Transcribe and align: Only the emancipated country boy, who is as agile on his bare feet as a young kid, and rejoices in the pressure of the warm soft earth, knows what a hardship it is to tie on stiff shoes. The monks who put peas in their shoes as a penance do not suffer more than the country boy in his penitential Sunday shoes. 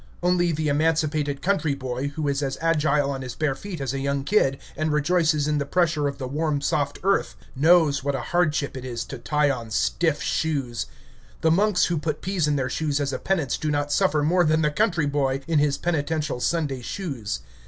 Only 0.23 0.51
the 0.51 0.67
emancipated 0.67 1.43
country 1.43 1.75
boy, 1.75 2.07
who 2.07 2.27
is 2.27 2.41
as 2.41 2.57
agile 2.59 3.11
on 3.11 3.21
his 3.21 3.35
bare 3.35 3.53
feet 3.53 3.79
as 3.79 3.93
a 3.93 3.99
young 3.99 4.23
kid, 4.23 4.57
and 4.75 4.91
rejoices 4.91 5.47
in 5.47 5.59
the 5.59 5.65
pressure 5.67 6.07
of 6.07 6.17
the 6.17 6.27
warm 6.27 6.59
soft 6.59 6.97
earth, 7.03 7.35
knows 7.55 8.03
what 8.03 8.15
a 8.15 8.19
hardship 8.33 8.75
it 8.75 8.83
is 8.83 9.05
to 9.05 9.19
tie 9.19 9.51
on 9.51 9.69
stiff 9.69 10.19
shoes. 10.19 10.87
The 11.41 11.51
monks 11.51 11.85
who 11.85 11.99
put 11.99 12.23
peas 12.23 12.47
in 12.47 12.55
their 12.55 12.67
shoes 12.67 12.99
as 12.99 13.13
a 13.13 13.19
penance 13.19 13.59
do 13.59 13.69
not 13.69 13.91
suffer 13.91 14.23
more 14.23 14.43
than 14.43 14.63
the 14.63 14.71
country 14.71 15.05
boy 15.05 15.41
in 15.47 15.59
his 15.59 15.77
penitential 15.77 16.39
Sunday 16.39 16.81
shoes. 16.81 17.41